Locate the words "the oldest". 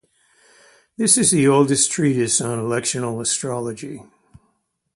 1.29-1.91